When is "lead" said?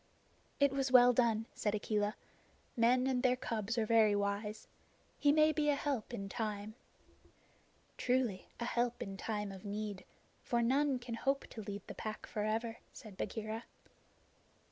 11.61-11.85